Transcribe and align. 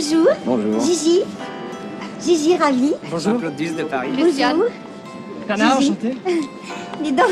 Bonjour. 0.00 0.28
Bonjour. 0.46 0.80
Gigi. 0.80 1.20
Gigi, 2.24 2.56
ravi. 2.56 2.94
Bonjour. 3.10 3.38
Claude 3.38 3.54
de 3.54 3.82
Paris. 3.82 4.08
Bonjour. 4.16 4.64
Bernard, 5.46 5.76
enchanté. 5.76 6.16
Dis 7.02 7.12
donc, 7.12 7.26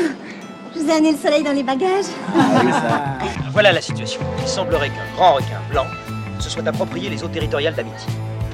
je 0.75 0.79
vous 0.79 0.87
ai 0.87 0.93
amené 0.93 1.13
le 1.13 1.17
soleil 1.17 1.41
dans 1.41 1.53
les 1.53 1.63
bagages. 1.63 2.05
Voilà 3.53 3.71
la 3.71 3.81
situation. 3.81 4.21
Il 4.39 4.47
semblerait 4.47 4.89
qu'un 4.89 5.15
grand 5.15 5.33
requin 5.33 5.59
blanc 5.71 5.87
se 6.39 6.49
soit 6.51 6.67
approprié 6.67 7.09
les 7.09 7.23
eaux 7.23 7.27
territoriales 7.27 7.73
d'Amity. 7.73 8.05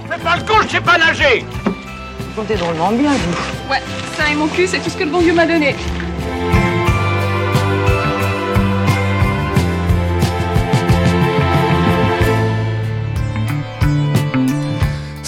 Fais 0.10 0.24
pas 0.24 0.38
le 0.38 0.44
con, 0.44 0.62
je 0.66 0.72
sais 0.72 0.82
pas 0.82 0.98
nager 0.98 1.46
Vous 1.66 2.42
comptez 2.42 2.56
drôlement 2.56 2.92
bien, 2.94 3.12
vous. 3.12 3.72
Ouais, 3.72 3.82
ça 4.18 4.32
et 4.32 4.36
mon 4.36 4.48
cul, 4.48 4.66
c'est 4.66 4.80
tout 4.80 4.90
ce 4.90 4.98
que 4.98 5.04
le 5.04 5.12
bon 5.12 5.20
Dieu 5.22 5.34
m'a 5.34 5.46
donné. 5.46 5.76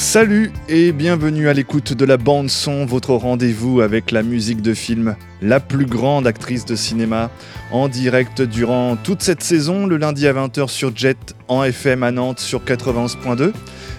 Salut 0.09 0.51
et 0.69 0.93
bienvenue 0.93 1.49
à 1.49 1.53
l'écoute 1.53 1.91
de 1.91 2.05
la 2.05 2.15
bande 2.15 2.49
son, 2.49 2.85
votre 2.85 3.11
rendez-vous 3.11 3.81
avec 3.81 4.11
la 4.11 4.23
musique 4.23 4.61
de 4.61 4.73
film, 4.73 5.17
la 5.41 5.59
plus 5.59 5.85
grande 5.85 6.25
actrice 6.25 6.63
de 6.63 6.77
cinéma, 6.77 7.29
en 7.73 7.89
direct 7.89 8.41
durant 8.41 8.95
toute 8.95 9.21
cette 9.21 9.43
saison, 9.43 9.85
le 9.85 9.97
lundi 9.97 10.25
à 10.25 10.31
20h 10.31 10.69
sur 10.69 10.95
Jet, 10.95 11.35
en 11.49 11.61
FM 11.61 12.03
à 12.03 12.11
Nantes 12.11 12.39
sur 12.39 12.63
91.2 12.63 13.51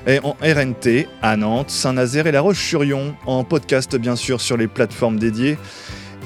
et 0.07 0.19
en 0.21 0.35
RNT 0.41 1.09
à 1.21 1.37
Nantes, 1.37 1.69
Saint-Nazaire 1.69 2.27
et 2.27 2.33
La 2.33 2.41
Roche-sur-Yon, 2.41 3.15
en 3.27 3.45
podcast 3.45 3.95
bien 3.97 4.17
sûr 4.17 4.41
sur 4.41 4.57
les 4.57 4.67
plateformes 4.67 5.19
dédiées 5.19 5.59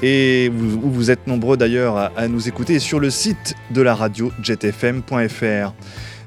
et 0.00 0.48
où 0.48 0.90
vous 0.90 1.10
êtes 1.10 1.26
nombreux 1.26 1.56
d'ailleurs 1.56 2.12
à 2.16 2.28
nous 2.28 2.46
écouter 2.46 2.78
sur 2.78 3.00
le 3.00 3.10
site 3.10 3.56
de 3.72 3.82
la 3.82 3.96
radio 3.96 4.30
jetfm.fr. 4.44 5.72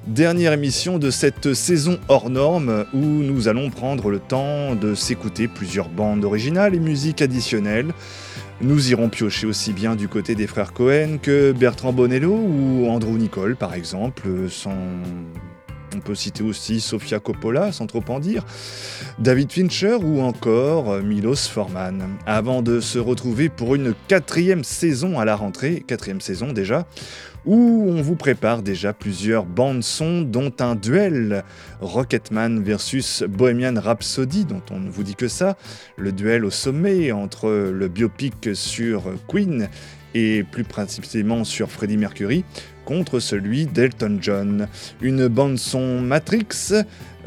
Dernière 0.07 0.53
émission 0.53 0.99
de 0.99 1.09
cette 1.09 1.55
saison 1.55 1.99
hors 2.09 2.29
norme 2.29 2.85
où 2.93 2.99
nous 2.99 3.47
allons 3.47 3.71
prendre 3.71 4.11
le 4.11 4.19
temps 4.19 4.75
de 4.75 4.93
s'écouter 4.93 5.47
plusieurs 5.47 5.89
bandes 5.89 6.23
originales 6.23 6.75
et 6.75 6.79
musiques 6.79 7.23
additionnelles. 7.23 7.91
Nous 8.61 8.91
irons 8.91 9.09
piocher 9.09 9.47
aussi 9.47 9.73
bien 9.73 9.95
du 9.95 10.07
côté 10.07 10.35
des 10.35 10.45
frères 10.45 10.73
Cohen 10.73 11.17
que 11.19 11.53
Bertrand 11.53 11.91
Bonello 11.91 12.35
ou 12.35 12.87
Andrew 12.87 13.17
Nicole 13.17 13.55
par 13.55 13.73
exemple. 13.73 14.29
On 15.95 15.99
peut 16.01 16.15
citer 16.15 16.43
aussi 16.43 16.81
Sofia 16.81 17.19
Coppola, 17.19 17.71
sans 17.71 17.87
trop 17.87 18.03
en 18.09 18.19
dire, 18.19 18.45
David 19.17 19.51
Fincher 19.51 19.95
ou 19.95 20.21
encore 20.21 21.01
Milos 21.01 21.47
Forman. 21.49 22.17
Avant 22.27 22.61
de 22.61 22.79
se 22.79 22.99
retrouver 22.99 23.49
pour 23.49 23.73
une 23.73 23.95
quatrième 24.07 24.63
saison 24.63 25.19
à 25.19 25.25
la 25.25 25.35
rentrée, 25.35 25.83
quatrième 25.87 26.21
saison 26.21 26.53
déjà, 26.53 26.85
où 27.45 27.85
on 27.87 28.01
vous 28.01 28.15
prépare 28.15 28.61
déjà 28.61 28.93
plusieurs 28.93 29.45
bandes 29.45 29.83
son, 29.83 30.21
dont 30.21 30.51
un 30.59 30.75
duel 30.75 31.43
Rocketman 31.81 32.63
versus 32.63 33.23
Bohemian 33.23 33.79
Rhapsody, 33.79 34.45
dont 34.45 34.61
on 34.71 34.79
ne 34.79 34.89
vous 34.89 35.03
dit 35.03 35.15
que 35.15 35.27
ça, 35.27 35.57
le 35.97 36.11
duel 36.11 36.45
au 36.45 36.51
sommet 36.51 37.11
entre 37.11 37.49
le 37.49 37.87
biopic 37.87 38.49
sur 38.53 39.03
Queen 39.27 39.69
et 40.13 40.43
plus 40.43 40.63
précisément 40.63 41.43
sur 41.43 41.69
Freddie 41.69 41.97
Mercury, 41.97 42.45
contre 42.85 43.19
celui 43.19 43.65
d'Elton 43.65 44.17
John. 44.21 44.67
Une 45.01 45.27
bande 45.27 45.57
son 45.57 46.01
Matrix 46.01 46.73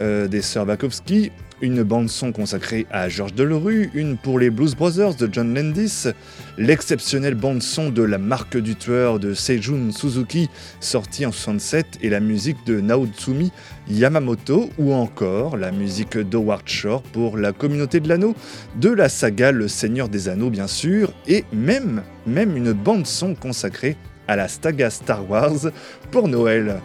euh, 0.00 0.26
des 0.28 0.42
sœurs 0.42 0.66
Wachowski, 0.66 1.30
une 1.60 1.82
bande 1.82 2.08
son 2.08 2.32
consacrée 2.32 2.86
à 2.90 3.08
Georges 3.08 3.34
Delerue, 3.34 3.90
une 3.94 4.16
pour 4.16 4.38
les 4.38 4.50
Blues 4.50 4.74
Brothers 4.74 5.14
de 5.14 5.28
John 5.30 5.54
Landis, 5.54 6.08
l'exceptionnelle 6.56 7.34
bande 7.34 7.62
son 7.62 7.90
de 7.90 8.02
La 8.02 8.18
marque 8.18 8.56
du 8.56 8.76
tueur 8.76 9.18
de 9.18 9.34
Seijun 9.34 9.90
Suzuki 9.92 10.48
sortie 10.80 11.26
en 11.26 11.32
67 11.32 11.98
et 12.02 12.10
la 12.10 12.20
musique 12.20 12.58
de 12.66 12.80
Naotsumi 12.80 13.52
Yamamoto 13.88 14.70
ou 14.78 14.92
encore 14.92 15.56
la 15.56 15.72
musique 15.72 16.18
d'Howard 16.18 16.66
Shore 16.66 17.02
pour 17.02 17.36
la 17.36 17.52
communauté 17.52 18.00
de 18.00 18.08
l'anneau 18.08 18.34
de 18.76 18.90
la 18.90 19.08
saga 19.08 19.52
Le 19.52 19.68
Seigneur 19.68 20.08
des 20.08 20.28
Anneaux 20.28 20.50
bien 20.50 20.66
sûr 20.66 21.12
et 21.26 21.44
même 21.52 22.02
même 22.26 22.56
une 22.56 22.72
bande 22.72 23.06
son 23.06 23.34
consacrée 23.34 23.96
à 24.26 24.36
la 24.36 24.48
saga 24.48 24.90
Star 24.90 25.28
Wars 25.28 25.70
pour 26.10 26.28
Noël. 26.28 26.80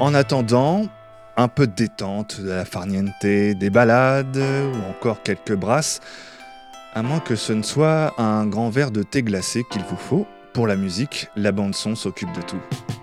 En 0.00 0.14
attendant, 0.14 0.86
un 1.36 1.48
peu 1.48 1.66
de 1.66 1.74
détente, 1.74 2.40
de 2.40 2.48
la 2.48 2.64
farniente, 2.64 3.10
des 3.20 3.70
balades 3.70 4.38
ou 4.38 4.90
encore 4.90 5.22
quelques 5.22 5.54
brasses, 5.54 6.00
à 6.94 7.02
moins 7.02 7.20
que 7.20 7.36
ce 7.36 7.52
ne 7.52 7.62
soit 7.62 8.14
un 8.18 8.46
grand 8.46 8.70
verre 8.70 8.92
de 8.92 9.02
thé 9.02 9.22
glacé 9.22 9.62
qu'il 9.70 9.82
vous 9.82 9.98
faut. 9.98 10.26
Pour 10.54 10.66
la 10.66 10.76
musique, 10.76 11.28
la 11.36 11.52
bande 11.52 11.74
son 11.74 11.94
s'occupe 11.96 12.32
de 12.32 12.40
tout. 12.40 12.99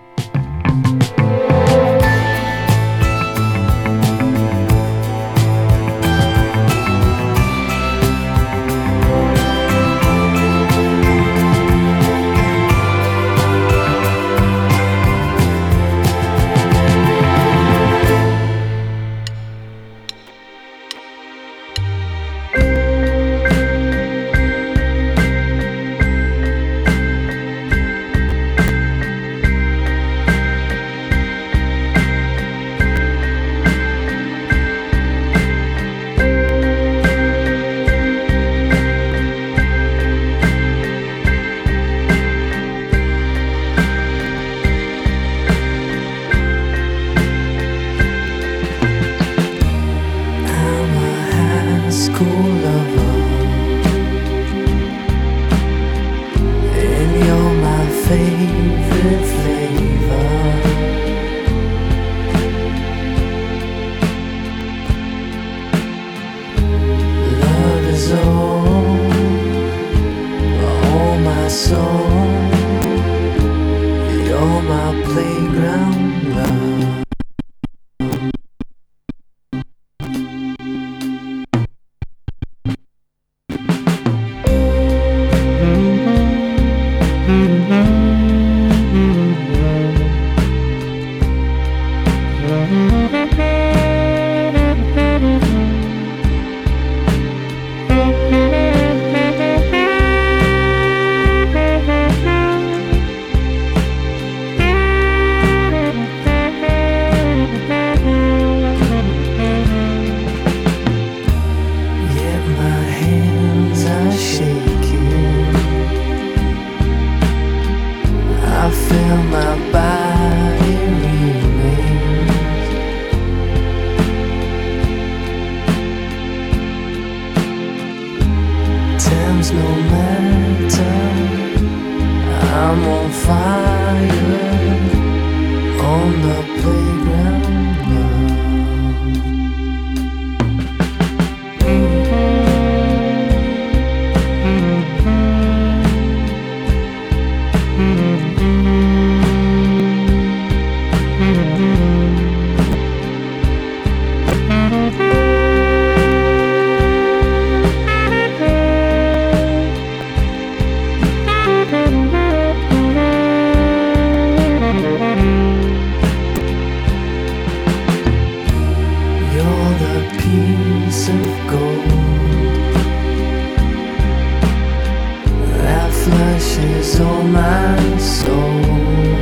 ashes, 176.37 176.99
all 176.99 177.23
my 177.23 177.97
soul. 177.97 179.16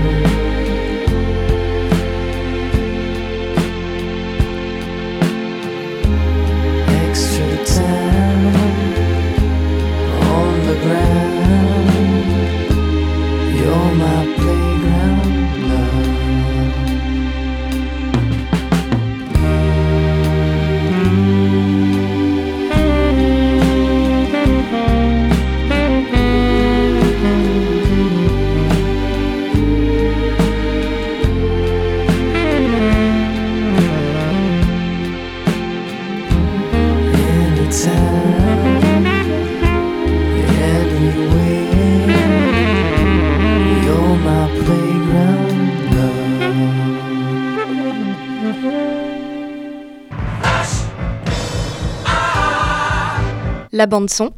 La 53.75 53.87
bande 53.87 54.09
son. 54.09 54.31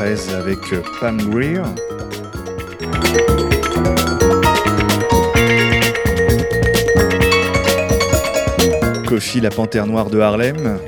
avec 0.00 0.58
euh, 0.72 0.82
Pam 1.00 1.16
Greer. 1.30 1.62
Coffee, 9.08 9.40
la 9.40 9.50
panthère 9.50 9.86
noire 9.86 10.10
de 10.10 10.20
Harlem. 10.20 10.78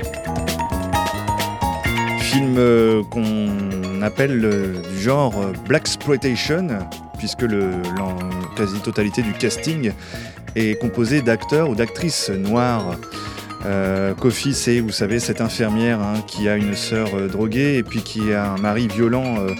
Film 2.19 2.55
euh, 2.57 3.01
qu'on 3.09 4.01
appelle 4.03 4.45
euh, 4.45 4.73
du 4.91 5.01
genre 5.01 5.33
Black 5.67 5.83
Exploitation, 5.83 6.67
puisque 7.17 7.41
la 7.41 8.15
quasi-totalité 8.55 9.23
du 9.23 9.33
casting 9.33 9.91
est 10.55 10.79
composée 10.79 11.21
d'acteurs 11.21 11.69
ou 11.69 11.75
d'actrices 11.75 12.29
noires. 12.29 12.95
Euh, 13.69 14.15
Kofi, 14.15 14.55
c'est, 14.55 14.79
vous 14.79 14.91
savez, 14.91 15.19
cette 15.19 15.41
infirmière 15.41 15.99
hein, 16.01 16.23
qui 16.25 16.49
a 16.49 16.55
une 16.57 16.73
sœur 16.73 17.09
euh, 17.13 17.27
droguée 17.27 17.77
et 17.77 17.83
puis 17.83 18.01
qui 18.01 18.33
a 18.33 18.51
un 18.51 18.57
mari 18.57 18.87
violent, 18.87 19.35
euh, 19.41 19.53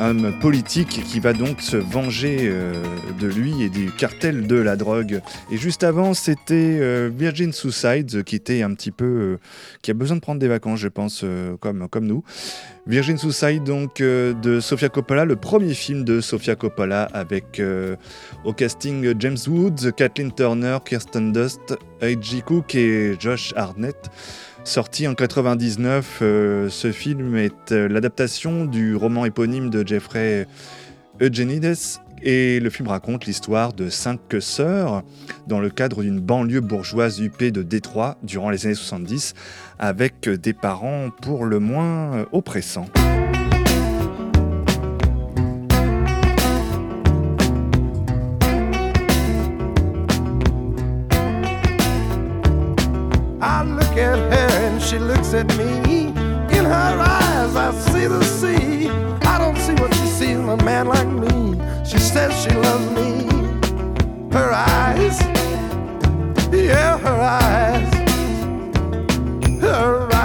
homme 0.00 0.32
politique, 0.40 1.02
qui 1.04 1.20
va 1.20 1.32
donc 1.32 1.60
se 1.60 1.76
venger 1.76 2.38
euh, 2.42 2.72
de 3.20 3.26
lui 3.26 3.62
et 3.62 3.68
du 3.68 3.90
cartel 3.90 4.46
de 4.46 4.56
la 4.56 4.76
drogue. 4.76 5.20
Et 5.50 5.56
juste 5.56 5.84
avant, 5.84 6.14
c'était 6.14 6.78
euh, 6.80 7.10
Virgin 7.14 7.52
Suicide, 7.52 8.24
qui 8.24 8.36
était 8.36 8.62
un 8.62 8.74
petit 8.74 8.90
peu, 8.90 9.04
euh, 9.04 9.38
qui 9.82 9.90
a 9.90 9.94
besoin 9.94 10.16
de 10.16 10.20
prendre 10.20 10.40
des 10.40 10.48
vacances, 10.48 10.80
je 10.80 10.88
pense, 10.88 11.24
comme, 11.60 11.88
comme 11.88 12.06
nous. 12.06 12.22
Virgin 12.86 13.18
Suicide, 13.18 13.64
donc, 13.64 14.00
de 14.00 14.60
Sofia 14.60 14.88
Coppola, 14.88 15.24
le 15.24 15.36
premier 15.36 15.74
film 15.74 16.04
de 16.04 16.20
Sofia 16.20 16.54
Coppola 16.56 17.02
avec 17.12 17.60
au 18.44 18.52
casting 18.54 19.14
James 19.18 19.36
Woods, 19.46 19.92
Kathleen 19.94 20.32
Turner, 20.32 20.78
Kirsten 20.84 21.32
Dust, 21.32 21.76
H.G. 22.00 22.42
Cook 22.42 22.74
et 22.74 23.16
Josh 23.18 23.52
Hartnett. 23.56 24.10
Sorti 24.68 25.08
en 25.08 25.14
99, 25.14 26.18
euh, 26.20 26.68
ce 26.68 26.92
film 26.92 27.36
est 27.36 27.72
euh, 27.72 27.88
l'adaptation 27.88 28.66
du 28.66 28.96
roman 28.96 29.24
éponyme 29.24 29.70
de 29.70 29.82
Jeffrey 29.84 30.46
Eugenides 31.22 31.74
et 32.22 32.60
le 32.60 32.68
film 32.68 32.88
raconte 32.88 33.24
l'histoire 33.24 33.72
de 33.72 33.88
cinq 33.88 34.20
sœurs 34.40 35.04
dans 35.46 35.58
le 35.58 35.70
cadre 35.70 36.02
d'une 36.02 36.20
banlieue 36.20 36.60
bourgeoise 36.60 37.18
huppée 37.18 37.50
de 37.50 37.62
Détroit 37.62 38.18
durant 38.22 38.50
les 38.50 38.66
années 38.66 38.74
70 38.74 39.32
avec 39.78 40.28
des 40.28 40.52
parents 40.52 41.08
pour 41.22 41.46
le 41.46 41.60
moins 41.60 42.26
oppressants. 42.32 42.88
She 54.88 54.98
looks 54.98 55.34
at 55.34 55.46
me. 55.58 56.06
In 56.56 56.64
her 56.64 56.96
eyes, 56.98 57.54
I 57.54 57.72
see 57.72 58.06
the 58.06 58.22
sea. 58.24 58.88
I 59.28 59.36
don't 59.36 59.58
see 59.58 59.74
what 59.74 59.92
she 59.94 60.06
sees 60.06 60.38
in 60.38 60.48
a 60.48 60.56
man 60.64 60.86
like 60.86 61.06
me. 61.08 61.60
She 61.84 61.98
says 61.98 62.32
she 62.42 62.50
loves 62.56 62.90
me. 62.92 63.26
Her 64.32 64.50
eyes, 64.50 65.20
yeah, 66.50 66.96
her 66.96 67.20
eyes. 67.20 67.98
Sublime, 69.60 70.17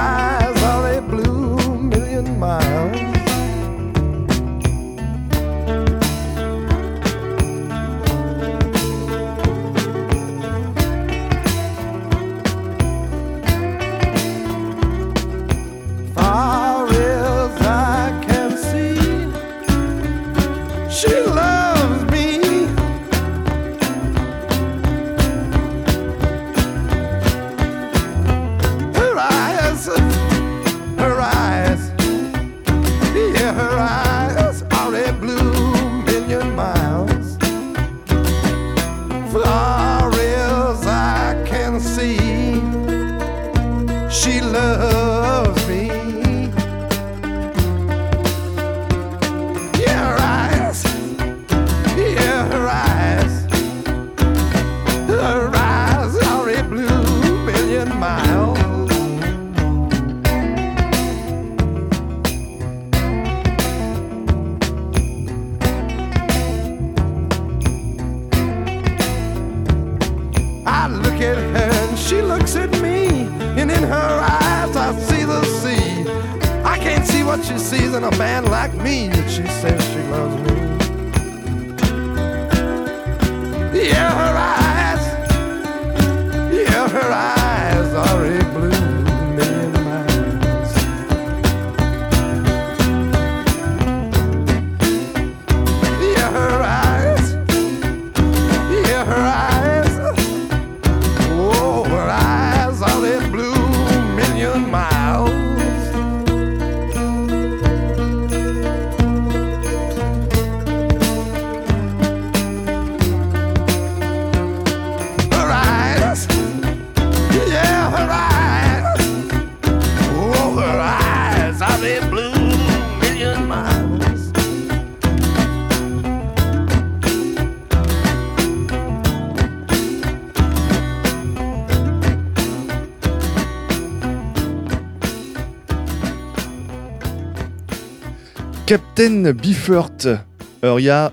Ten 138.96 139.32
Biffert 139.32 140.22
Uria 140.62 141.12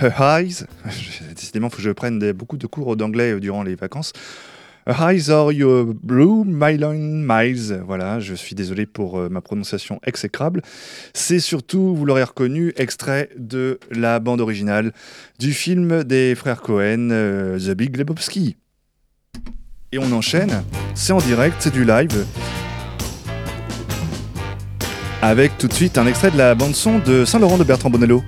Eyes. 0.00 0.64
Décidément, 1.36 1.68
il 1.68 1.70
faut 1.70 1.76
que 1.76 1.82
je 1.82 1.90
prenne 1.90 2.32
beaucoup 2.32 2.56
de 2.56 2.66
cours 2.66 2.96
d'anglais 2.96 3.32
euh, 3.32 3.40
durant 3.40 3.62
les 3.62 3.74
vacances. 3.74 4.14
Eyes 4.86 5.30
are 5.30 5.52
your 5.52 5.94
blue 6.02 6.44
myline 6.46 7.22
miles. 7.26 7.82
Voilà, 7.86 8.20
je 8.20 8.32
suis 8.32 8.54
désolé 8.54 8.86
pour 8.86 9.18
euh, 9.18 9.28
ma 9.28 9.42
prononciation 9.42 10.00
exécrable. 10.06 10.62
C'est 11.12 11.40
surtout, 11.40 11.94
vous 11.94 12.06
l'aurez 12.06 12.22
reconnu, 12.22 12.72
extrait 12.76 13.28
de 13.36 13.78
la 13.90 14.18
bande 14.18 14.40
originale 14.40 14.92
du 15.38 15.52
film 15.52 16.04
des 16.04 16.34
frères 16.34 16.62
Cohen, 16.62 17.10
euh, 17.10 17.58
The 17.58 17.76
Big 17.76 17.98
Lebowski. 17.98 18.56
Et 19.92 19.98
on 19.98 20.10
enchaîne, 20.12 20.62
c'est 20.94 21.12
en 21.12 21.18
direct, 21.18 21.56
c'est 21.58 21.72
du 21.72 21.84
live. 21.84 22.24
Avec 25.22 25.58
tout 25.58 25.68
de 25.68 25.74
suite 25.74 25.98
un 25.98 26.06
extrait 26.06 26.30
de 26.30 26.38
la 26.38 26.54
bande-son 26.54 26.98
de 26.98 27.24
Saint-Laurent 27.24 27.58
de 27.58 27.64
Bertrand 27.64 27.90
Bonello. 27.90 28.24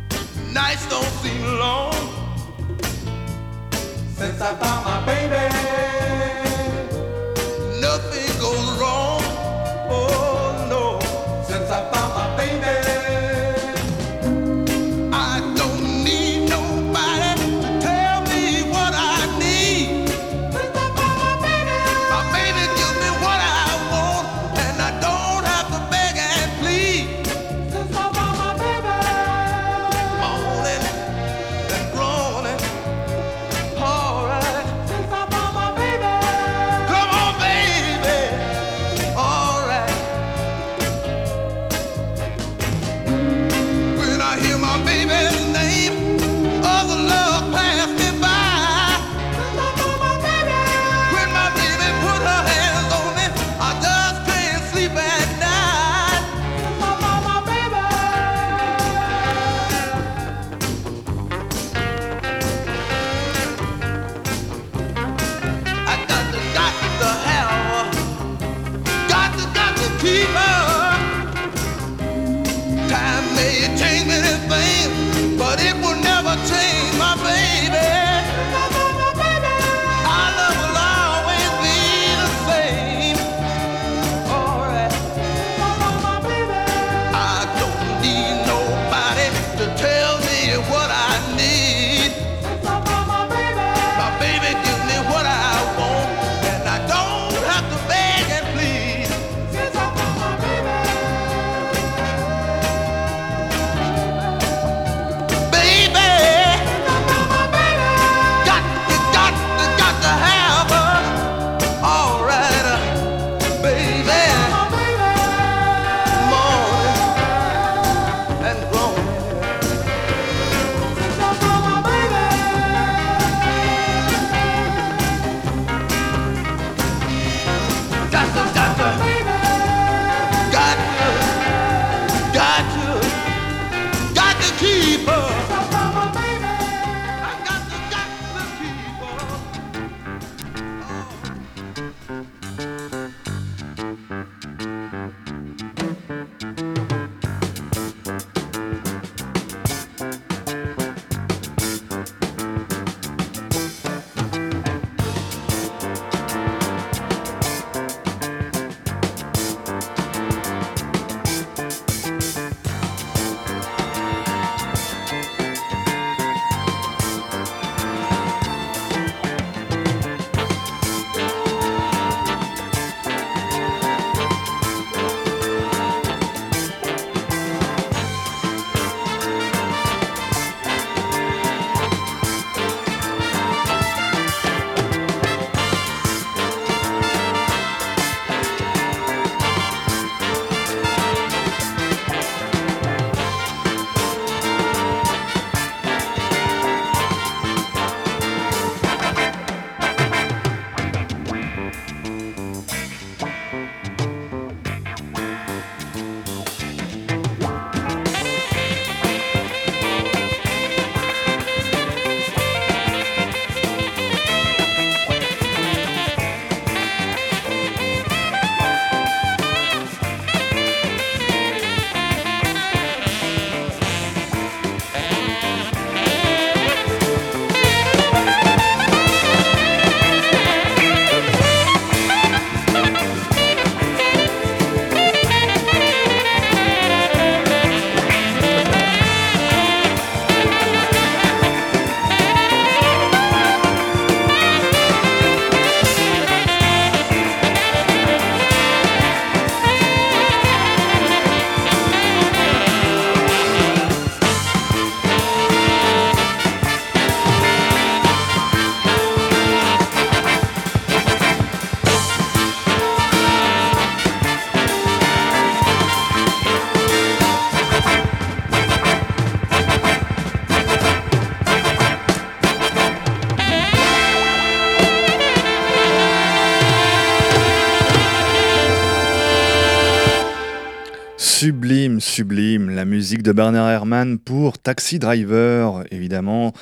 Sublime, 282.13 282.69
la 282.69 282.85
musique 282.85 283.23
de 283.23 283.33
Bernard 283.33 283.71
Herrmann 283.71 284.19
pour 284.19 284.59
Taxi 284.59 284.99
Driver, 284.99 285.83
évidemment, 285.91 286.53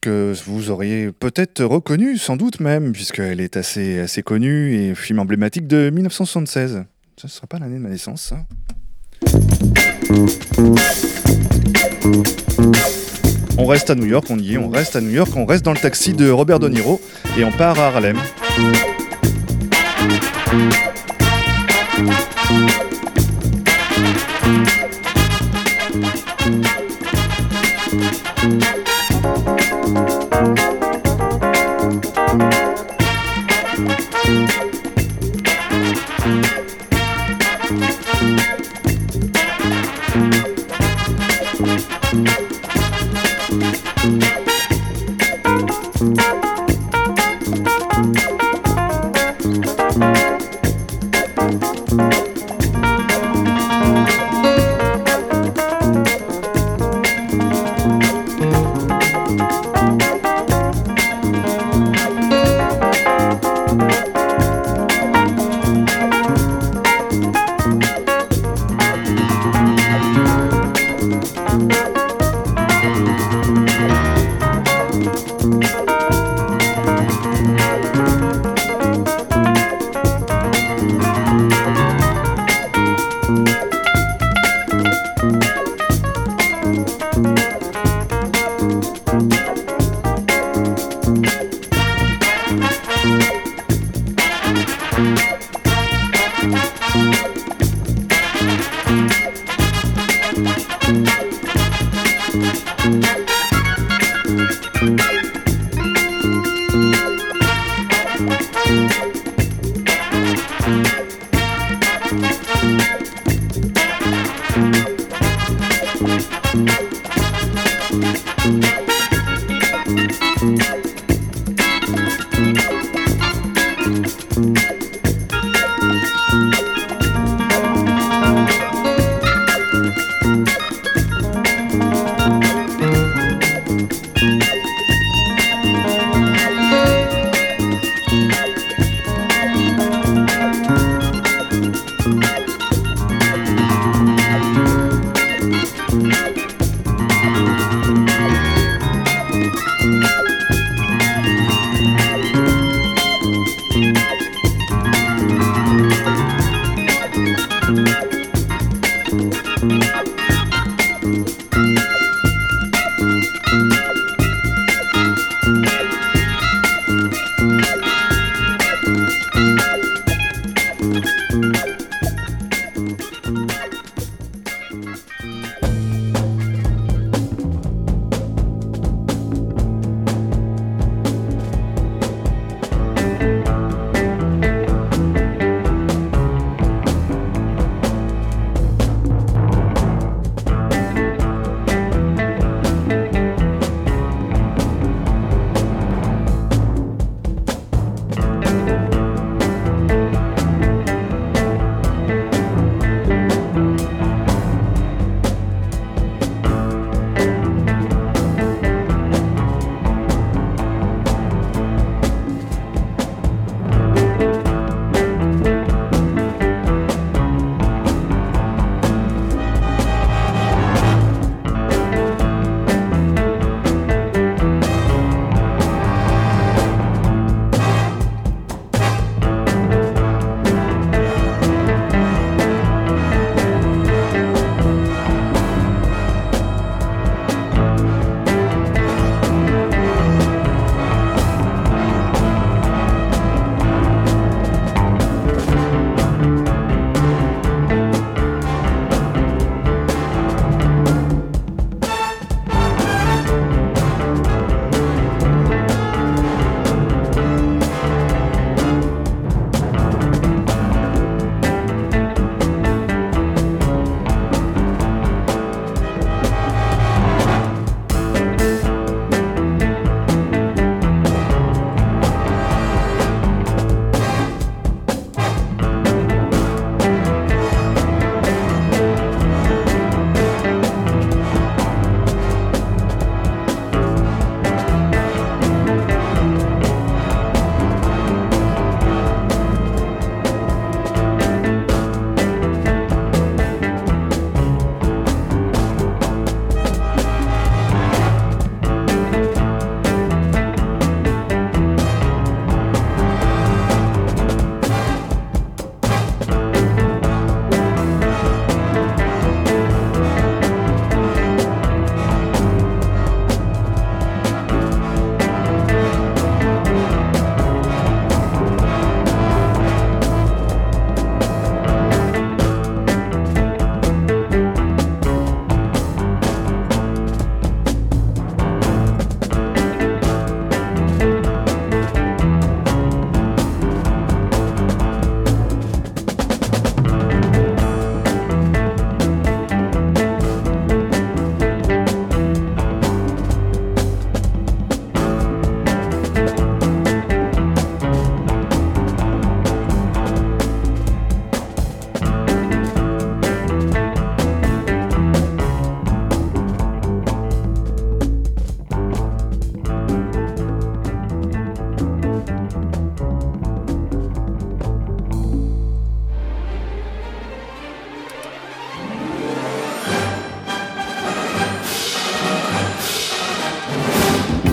que 0.00 0.32
vous 0.46 0.70
auriez 0.70 1.10
peut-être 1.10 1.64
reconnu, 1.64 2.16
sans 2.16 2.36
doute 2.36 2.60
même, 2.60 2.92
puisqu'elle 2.92 3.40
est 3.40 3.56
assez, 3.56 3.98
assez 3.98 4.22
connue, 4.22 4.76
et 4.76 4.94
film 4.94 5.18
emblématique 5.18 5.66
de 5.66 5.90
1976. 5.90 6.74
Ça 6.74 6.82
ne 7.24 7.28
sera 7.28 7.48
pas 7.48 7.58
l'année 7.58 7.74
de 7.74 7.80
ma 7.80 7.88
naissance, 7.88 8.32
On 13.58 13.66
reste 13.66 13.90
à 13.90 13.96
New 13.96 14.06
York, 14.06 14.26
on 14.30 14.38
y 14.38 14.54
est, 14.54 14.58
on 14.58 14.68
reste 14.68 14.94
à 14.94 15.00
New 15.00 15.10
York, 15.10 15.32
on 15.34 15.44
reste 15.44 15.64
dans 15.64 15.72
le 15.72 15.80
taxi 15.80 16.12
de 16.12 16.30
Robert 16.30 16.60
De 16.60 16.68
Niro, 16.68 17.00
et 17.36 17.42
on 17.42 17.50
part 17.50 17.80
à 17.80 17.88
Harlem. 17.88 18.16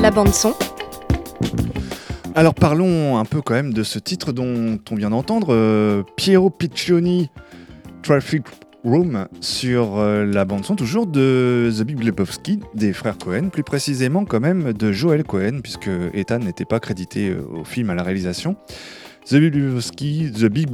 La 0.05 0.11
bande 0.11 0.35
son. 0.35 0.53
Alors 2.35 2.53
parlons 2.53 3.17
un 3.17 3.25
peu 3.25 3.41
quand 3.41 3.55
même 3.55 3.73
de 3.73 3.81
ce 3.81 3.97
titre 3.97 4.33
dont 4.33 4.77
on 4.91 4.95
vient 4.95 5.09
d'entendre, 5.09 5.47
euh, 5.49 6.03
Piero 6.15 6.51
Piccioni, 6.51 7.31
Traffic 8.03 8.43
Room, 8.83 9.27
sur 9.41 9.97
euh, 9.97 10.23
la 10.23 10.45
bande 10.45 10.63
son 10.63 10.75
toujours 10.75 11.07
de 11.07 11.71
The 11.75 11.81
Big 11.81 12.13
des 12.75 12.93
frères 12.93 13.17
Cohen, 13.17 13.49
plus 13.49 13.63
précisément 13.63 14.25
quand 14.25 14.39
même 14.39 14.73
de 14.73 14.91
Joel 14.91 15.23
Cohen, 15.23 15.61
puisque 15.63 15.89
Ethan 16.13 16.37
n'était 16.37 16.65
pas 16.65 16.79
crédité 16.79 17.31
euh, 17.31 17.41
au 17.59 17.63
film 17.63 17.89
à 17.89 17.95
la 17.95 18.03
réalisation. 18.03 18.57
The 19.27 19.37
Big 19.37 19.53
The 20.33 20.45
Big 20.45 20.69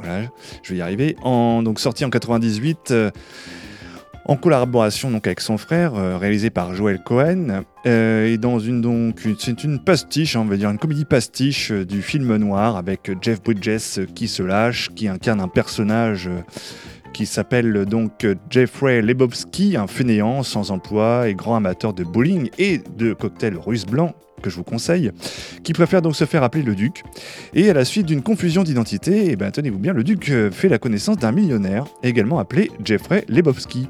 voilà, 0.00 0.26
je 0.64 0.72
vais 0.72 0.78
y 0.80 0.82
arriver, 0.82 1.14
en, 1.22 1.62
donc 1.62 1.78
sorti 1.78 2.04
en 2.04 2.10
98. 2.10 2.90
euh, 2.90 3.10
en 4.24 4.36
collaboration 4.36 5.10
donc 5.10 5.26
avec 5.26 5.40
son 5.40 5.58
frère, 5.58 5.94
euh, 5.94 6.16
réalisé 6.16 6.50
par 6.50 6.74
Joel 6.74 7.02
Cohen, 7.02 7.62
euh, 7.86 8.26
et 8.26 8.38
dans 8.38 8.58
une 8.58 8.80
donc 8.80 9.22
c'est 9.38 9.64
une 9.64 9.82
pastiche, 9.82 10.36
hein, 10.36 10.40
on 10.40 10.44
va 10.44 10.56
dire 10.56 10.70
une 10.70 10.78
comédie 10.78 11.04
pastiche 11.04 11.72
euh, 11.72 11.84
du 11.84 12.02
film 12.02 12.36
noir 12.36 12.76
avec 12.76 13.10
Jeff 13.20 13.42
Bridges 13.42 14.06
qui 14.14 14.28
se 14.28 14.42
lâche, 14.42 14.90
qui 14.94 15.08
incarne 15.08 15.40
un 15.40 15.48
personnage 15.48 16.30
qui 17.12 17.26
s'appelle 17.26 17.84
donc 17.84 18.26
Jeffrey 18.48 19.02
Lebowski, 19.02 19.76
un 19.76 19.86
fainéant 19.86 20.42
sans 20.42 20.70
emploi 20.70 21.28
et 21.28 21.34
grand 21.34 21.56
amateur 21.56 21.92
de 21.92 22.04
bowling 22.04 22.48
et 22.58 22.80
de 22.96 23.12
cocktails 23.12 23.58
russes 23.58 23.86
blancs 23.86 24.14
que 24.42 24.50
je 24.50 24.56
vous 24.56 24.64
conseille, 24.64 25.12
qui 25.62 25.72
préfère 25.72 26.02
donc 26.02 26.16
se 26.16 26.24
faire 26.24 26.42
appeler 26.42 26.62
le 26.62 26.74
duc. 26.74 27.04
Et 27.54 27.70
à 27.70 27.72
la 27.72 27.84
suite 27.84 28.06
d'une 28.06 28.22
confusion 28.22 28.62
d'identité, 28.62 29.30
eh 29.30 29.36
ben, 29.36 29.50
tenez-vous 29.50 29.78
bien, 29.78 29.92
le 29.92 30.04
duc 30.04 30.28
euh, 30.30 30.50
fait 30.50 30.68
la 30.68 30.78
connaissance 30.78 31.16
d'un 31.16 31.32
millionnaire, 31.32 31.84
également 32.02 32.38
appelé 32.38 32.70
Jeffrey 32.84 33.24
Lebowski. 33.28 33.88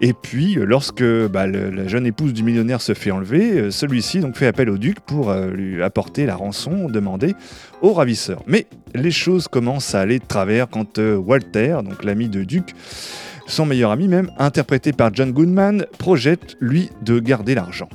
Et 0.00 0.14
puis, 0.14 0.58
euh, 0.58 0.64
lorsque 0.64 1.04
bah, 1.04 1.46
la 1.46 1.86
jeune 1.86 2.06
épouse 2.06 2.32
du 2.32 2.42
millionnaire 2.42 2.80
se 2.80 2.94
fait 2.94 3.10
enlever, 3.10 3.52
euh, 3.52 3.70
celui-ci 3.70 4.20
donc 4.20 4.36
fait 4.36 4.46
appel 4.46 4.70
au 4.70 4.78
duc 4.78 5.00
pour 5.00 5.32
lui 5.32 5.82
apporter 5.82 6.26
la 6.26 6.36
rançon 6.36 6.88
demandée 6.88 7.34
au 7.82 7.92
ravisseur. 7.92 8.42
Mais 8.46 8.66
les 8.94 9.10
choses 9.10 9.48
commencent 9.48 9.94
à 9.94 10.00
aller 10.00 10.18
de 10.18 10.24
travers 10.24 10.68
quand 10.68 10.98
Walter, 10.98 11.78
donc 11.84 12.04
l'ami 12.04 12.28
de 12.28 12.44
Duc, 12.44 12.74
son 13.46 13.66
meilleur 13.66 13.90
ami 13.90 14.08
même, 14.08 14.30
interprété 14.38 14.92
par 14.92 15.12
John 15.12 15.32
Goodman, 15.32 15.86
projette 15.98 16.56
lui 16.60 16.90
de 17.02 17.18
garder 17.18 17.54
l'argent. 17.54 17.88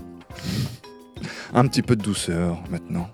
Un 1.53 1.67
petit 1.67 1.81
peu 1.81 1.95
de 1.95 2.03
douceur 2.03 2.57
maintenant. 2.69 3.09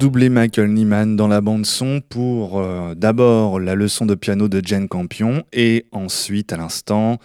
Doublé 0.00 0.30
Michael 0.30 0.70
Nyman 0.72 1.14
dans 1.14 1.28
la 1.28 1.40
bande 1.42 1.66
son 1.66 2.00
pour 2.00 2.58
euh, 2.58 2.94
d'abord 2.94 3.60
la 3.60 3.74
leçon 3.74 4.06
de 4.06 4.14
piano 4.14 4.48
de 4.48 4.62
Jane 4.64 4.88
Campion 4.88 5.44
et 5.52 5.84
ensuite 5.92 6.52
à 6.52 6.56
l'instant 6.56 7.18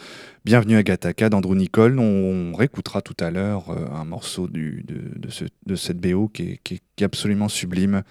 Bienvenue 0.43 0.75
à 0.77 0.83
Gataka 0.83 1.29
d'Andrew 1.29 1.55
Nicole. 1.55 1.97
On, 1.97 2.03
on 2.03 2.55
réécoutera 2.55 3.01
tout 3.01 3.15
à 3.19 3.31
l'heure 3.31 3.71
euh, 3.71 3.87
un 3.99 4.05
morceau 4.05 4.47
de, 4.47 4.83
de, 4.85 5.29
ce- 5.31 5.45
de 5.65 5.75
cette 5.75 5.97
BO 5.99 6.27
qui 6.27 6.43
est- 6.43 6.59
qui 6.63 6.75
est 6.99 7.03
absolument 7.03 7.47
sublime. 7.49 8.03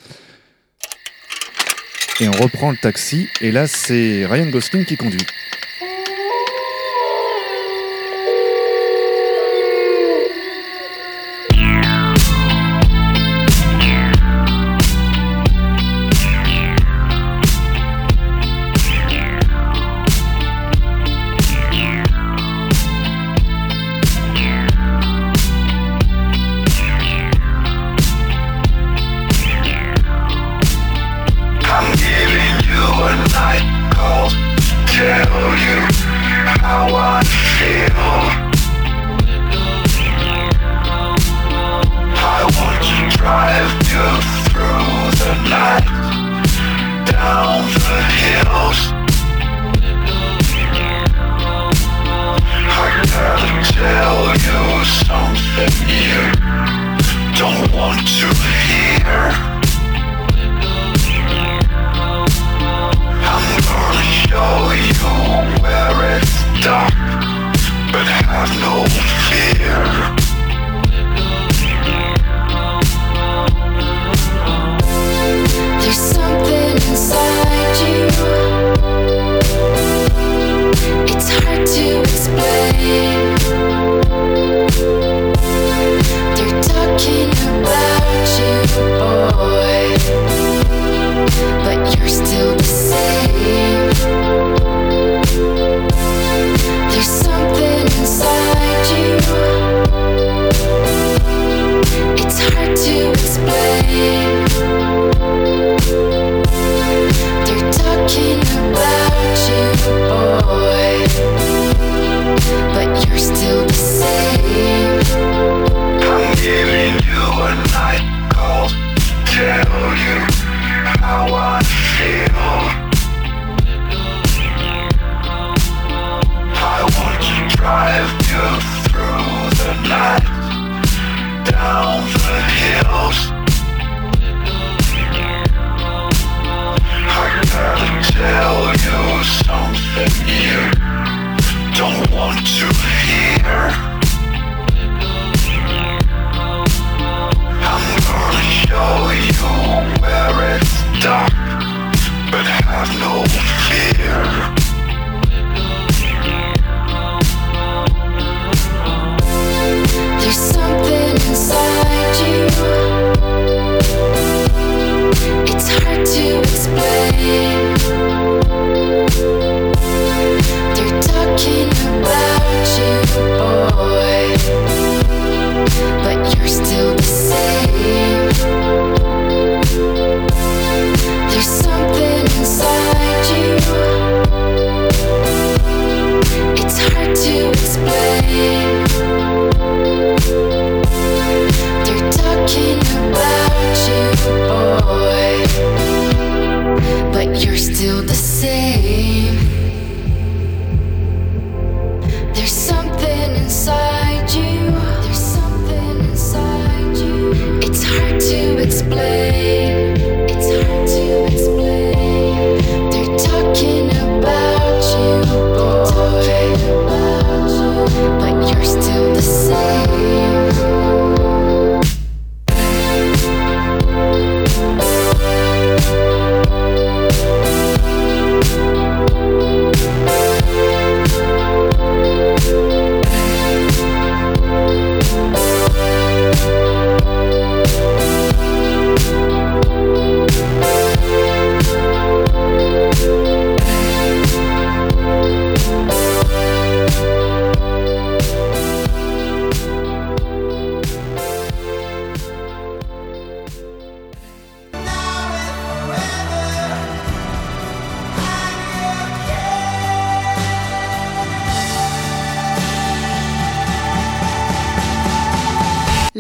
Et 2.21 2.27
on 2.29 2.33
reprend 2.33 2.71
le 2.73 2.77
taxi 2.77 3.29
et 3.41 3.53
là 3.53 3.67
c'est 3.69 4.27
Ryan 4.27 4.51
Gosling 4.51 4.85
qui 4.85 4.97
conduit. 4.97 5.25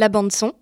La 0.05 0.11
bande 0.11 0.33
son. 0.33 0.53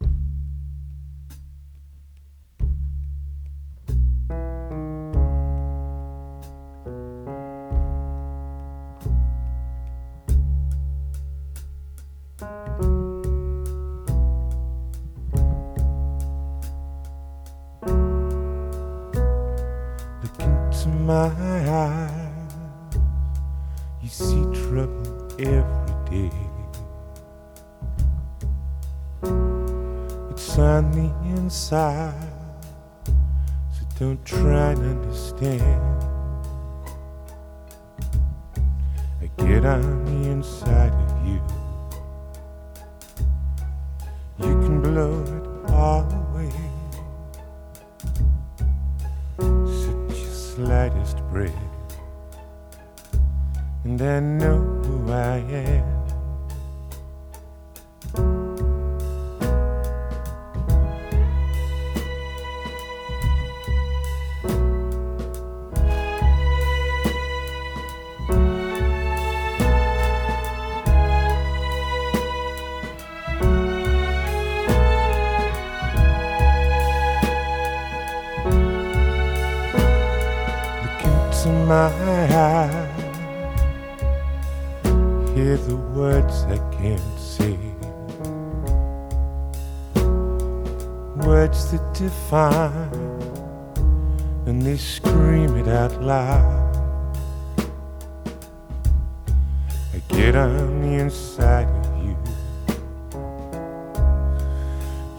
Inside 101.13 101.69
of 101.69 102.05
you. 102.05 102.17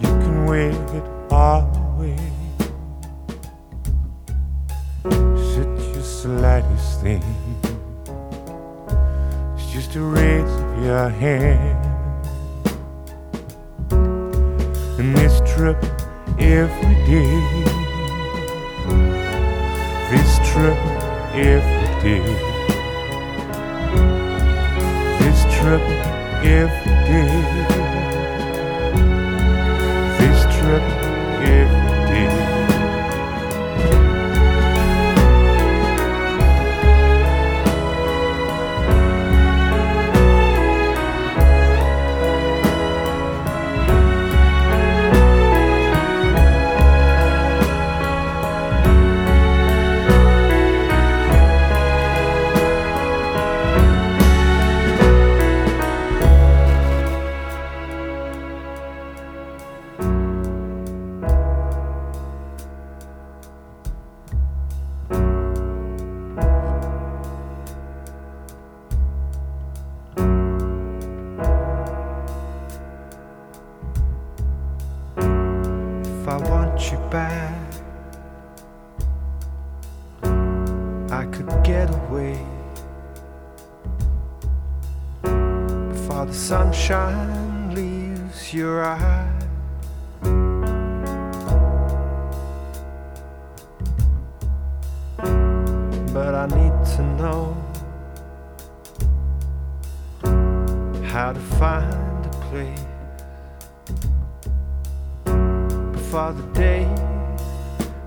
You 0.01 0.07
can 0.23 0.45
wave 0.47 0.89
it 0.99 1.03
all 1.31 1.61
away. 1.91 2.17
Such 5.53 5.93
your 5.93 6.01
slightest 6.03 7.01
thing. 7.01 7.23
It's 9.55 9.71
just 9.71 9.95
a 9.95 10.01
raise 10.01 10.53
of 10.61 10.83
your 10.83 11.09
hand. 11.09 11.85
And 14.99 15.15
this 15.15 15.41
trip 15.53 15.77
every 16.39 16.95
day. 17.05 17.35
This 20.09 20.37
trip 20.51 20.79
every 21.35 22.01
day. 22.01 22.52
Trip 25.63 25.79
day. 27.07 27.29
This 30.19 30.43
trip 30.57 31.02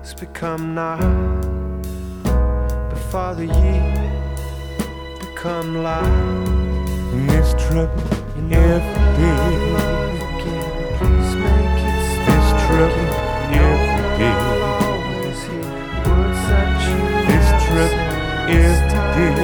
days 0.07 0.19
become 0.19 0.75
night, 0.75 1.81
before 2.89 3.35
the 3.35 3.45
years 3.45 4.39
become 5.19 5.83
light. 5.83 6.05
And 7.13 7.29
this 7.29 7.53
trouble 7.53 8.03
every 8.51 8.93
day. 9.17 9.47
Please 10.97 11.33
make 11.35 11.81
it 11.87 11.99
This 12.25 12.47
trouble 12.63 13.09
every 13.51 14.05
day. 14.17 14.39
This 17.27 17.47
trouble 17.65 18.07
every 18.49 18.95
day. 19.15 19.41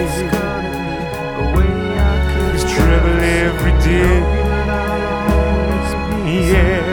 This 2.52 2.64
trouble 2.74 3.20
every 3.22 3.74
day. 3.84 4.18
Yeah. 6.54 6.93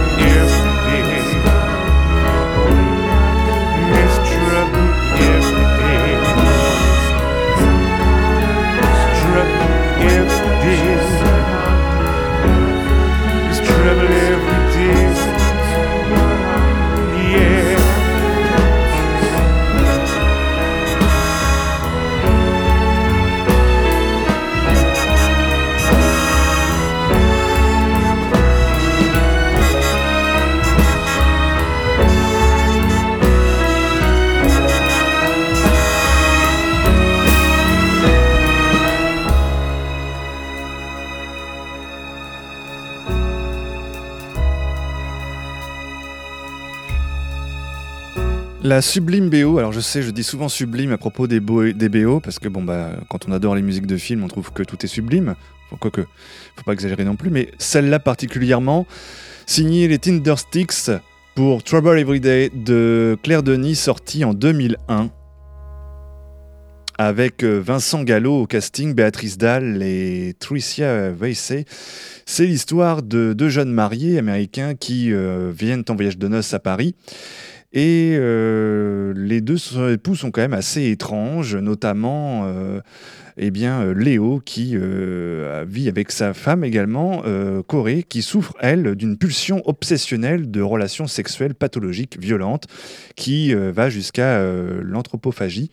La 48.71 48.81
sublime 48.81 49.29
BO, 49.29 49.57
alors 49.57 49.73
je 49.73 49.81
sais, 49.81 50.01
je 50.01 50.11
dis 50.11 50.23
souvent 50.23 50.47
sublime 50.47 50.93
à 50.93 50.97
propos 50.97 51.27
des, 51.27 51.41
bo- 51.41 51.73
des 51.73 51.89
BO, 51.89 52.21
parce 52.21 52.39
que 52.39 52.47
bon, 52.47 52.63
bah, 52.63 52.91
quand 53.09 53.27
on 53.27 53.33
adore 53.33 53.53
les 53.53 53.61
musiques 53.61 53.85
de 53.85 53.97
films, 53.97 54.23
on 54.23 54.29
trouve 54.29 54.53
que 54.53 54.63
tout 54.63 54.77
est 54.85 54.87
sublime. 54.87 55.35
Quoique, 55.81 56.03
faut 56.55 56.63
pas 56.65 56.71
exagérer 56.71 57.03
non 57.03 57.17
plus, 57.17 57.31
mais 57.31 57.51
celle-là 57.57 57.99
particulièrement, 57.99 58.87
signée 59.45 59.89
les 59.89 59.99
Tindersticks 59.99 60.89
pour 61.35 61.63
Trouble 61.63 61.99
Everyday 61.99 62.49
de 62.49 63.17
Claire 63.21 63.43
Denis, 63.43 63.75
sorti 63.75 64.23
en 64.23 64.33
2001. 64.33 65.09
Avec 66.97 67.43
euh, 67.43 67.59
Vincent 67.59 68.03
Gallo 68.03 68.43
au 68.43 68.47
casting, 68.47 68.93
Béatrice 68.93 69.37
Dalle 69.37 69.83
et 69.83 70.33
Tricia 70.39 71.09
Weissey. 71.11 71.65
C'est 72.25 72.45
l'histoire 72.45 73.03
de 73.03 73.33
deux 73.33 73.49
jeunes 73.49 73.73
mariés 73.73 74.17
américains 74.17 74.75
qui 74.75 75.11
euh, 75.11 75.51
viennent 75.53 75.83
en 75.89 75.95
voyage 75.95 76.17
de 76.17 76.29
noces 76.29 76.53
à 76.53 76.59
Paris. 76.59 76.95
Et 77.73 78.15
euh, 78.19 79.13
les 79.15 79.39
deux 79.39 79.57
époux 79.93 80.15
sont 80.15 80.31
quand 80.31 80.41
même 80.41 80.53
assez 80.53 80.89
étranges, 80.89 81.55
notamment 81.55 82.43
euh, 82.45 82.81
eh 83.37 83.49
bien, 83.49 83.81
euh, 83.81 83.93
Léo 83.93 84.41
qui 84.43 84.75
vit 85.67 85.87
avec 85.87 86.11
sa 86.11 86.33
femme 86.33 86.63
également, 86.63 87.23
Corée, 87.67 88.03
qui 88.03 88.21
souffre, 88.21 88.53
elle, 88.59 88.95
d'une 88.95 89.17
pulsion 89.17 89.61
obsessionnelle 89.65 90.51
de 90.51 90.61
relations 90.61 91.07
sexuelles 91.07 91.55
pathologiques 91.55 92.17
violentes 92.19 92.67
qui 93.15 93.53
va 93.53 93.89
jusqu'à 93.89 94.43
l'anthropophagie, 94.81 95.71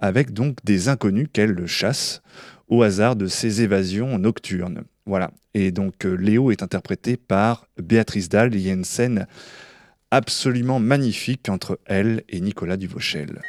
avec 0.00 0.32
donc 0.32 0.56
des 0.64 0.88
inconnus 0.88 1.28
qu'elle 1.32 1.66
chasse 1.66 2.22
au 2.68 2.82
hasard 2.82 3.16
de 3.16 3.26
ses 3.26 3.62
évasions 3.62 4.18
nocturnes. 4.18 4.82
Voilà. 5.06 5.30
Et 5.54 5.70
donc 5.70 6.04
Léo 6.04 6.50
est 6.50 6.62
interprété 6.62 7.16
par 7.16 7.66
Béatrice 7.82 8.28
Dalle. 8.28 8.54
Il 8.54 8.60
y 8.60 8.70
a 8.70 8.74
une 8.74 8.84
scène 8.84 9.26
absolument 10.10 10.80
magnifique 10.80 11.48
entre 11.48 11.78
elle 11.86 12.22
et 12.28 12.40
Nicolas 12.40 12.76
Duvauchel. 12.76 13.42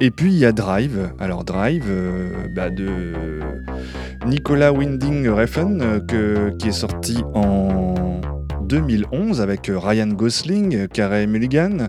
Et 0.00 0.10
puis 0.10 0.30
il 0.30 0.38
y 0.38 0.44
a 0.44 0.52
Drive. 0.52 1.10
Alors 1.18 1.44
Drive 1.44 1.86
euh, 1.88 2.48
bah, 2.54 2.68
de 2.68 3.40
Nicolas 4.26 4.72
Winding 4.72 5.26
Refn 5.28 5.80
euh, 6.12 6.50
qui 6.50 6.68
est 6.68 6.72
sorti 6.72 7.16
en 7.32 8.20
2011 8.64 9.40
avec 9.40 9.70
euh, 9.70 9.78
Ryan 9.78 10.08
Gosling, 10.08 10.88
Carey 10.88 11.26
Mulligan. 11.26 11.88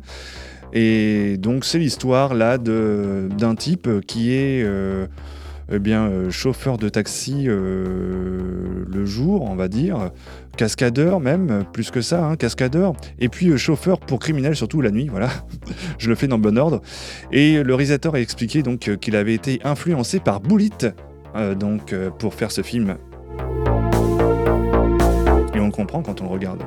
Et 0.72 1.36
donc 1.38 1.66
c'est 1.66 1.80
l'histoire 1.80 2.34
là 2.34 2.58
d'un 2.58 3.56
type 3.56 3.90
qui 4.06 4.34
est 4.34 4.66
eh 5.70 5.80
bien, 5.80 6.08
euh, 6.08 6.30
chauffeur 6.30 6.78
de 6.78 6.90
taxi 6.90 7.46
euh, 7.48 8.86
le 8.88 9.06
jour, 9.06 9.44
on 9.44 9.56
va 9.56 9.68
dire, 9.68 10.12
cascadeur 10.56 11.20
même, 11.20 11.66
plus 11.74 11.92
que 11.92 12.02
ça, 12.02 12.26
hein, 12.26 12.36
cascadeur, 12.36 12.94
et 13.20 13.28
puis 13.28 13.50
euh, 13.50 13.58
chauffeur 13.58 14.00
pour 14.00 14.20
criminels, 14.20 14.56
surtout 14.56 14.82
la 14.82 14.92
nuit, 14.92 15.08
voilà, 15.10 15.30
je 15.98 16.10
le 16.10 16.16
fais 16.16 16.28
dans 16.28 16.38
le 16.38 16.42
bon 16.42 16.58
ordre. 16.58 16.82
Et 17.32 17.64
le 17.64 17.76
réalisateur 17.76 18.16
a 18.16 18.22
expliqué 18.22 18.64
donc 18.64 18.98
qu'il 19.00 19.16
avait 19.16 19.34
été 19.34 19.60
influencé 19.64 20.20
par 20.20 20.40
Bullitt 20.40 20.88
donc, 21.60 21.94
pour 22.18 22.34
faire 22.34 22.52
ce 22.52 22.64
film. 22.64 22.98
Et 25.54 25.60
on 25.60 25.66
le 25.66 25.72
comprend 25.72 26.02
quand 26.02 26.22
on 26.22 26.24
le 26.24 26.32
regarde. 26.32 26.64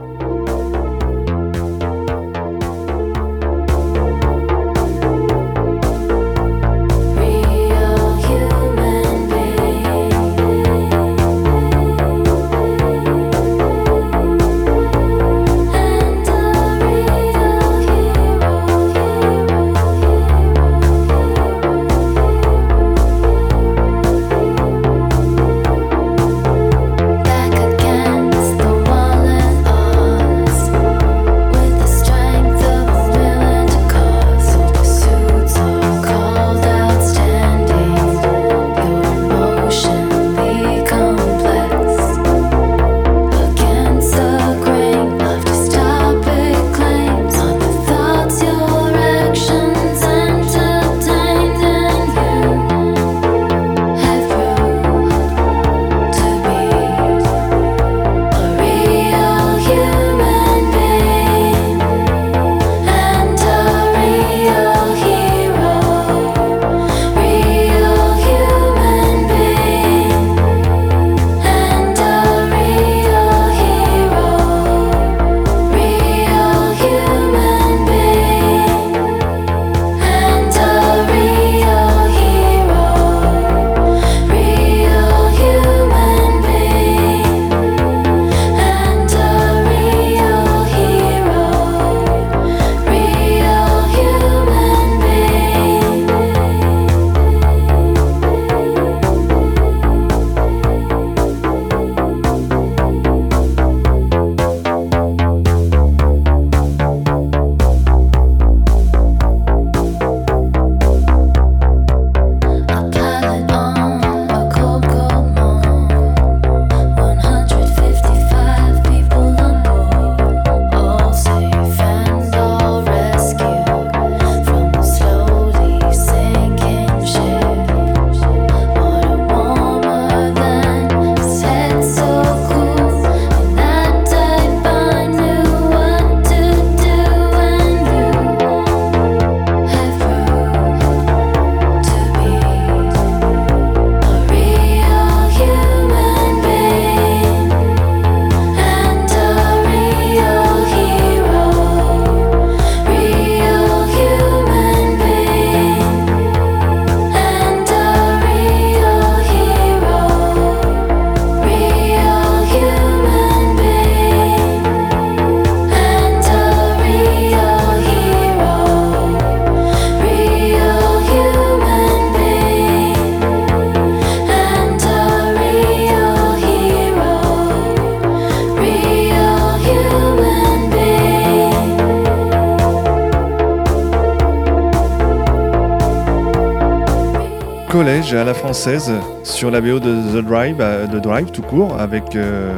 À 188.13 188.25
la 188.25 188.35
française 188.35 188.91
sur 189.23 189.53
la 189.53 189.61
BO 189.61 189.79
de 189.79 189.95
The 190.13 190.25
Drive, 190.25 190.57
euh, 190.59 190.89
de 190.89 190.99
Drive 190.99 191.31
tout 191.31 191.43
court, 191.43 191.79
avec 191.79 192.17
euh, 192.17 192.53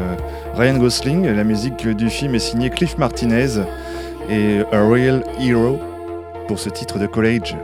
Ryan 0.55 0.79
Gosling. 0.79 1.27
La 1.27 1.45
musique 1.45 1.87
du 1.87 2.09
film 2.09 2.35
est 2.35 2.39
signée 2.39 2.71
Cliff 2.71 2.97
Martinez 2.97 3.61
et 4.31 4.61
A 4.73 4.83
Real 4.89 5.23
Hero 5.39 5.79
pour 6.49 6.59
ce 6.59 6.71
titre 6.71 6.99
de 6.99 7.07
college. 7.07 7.55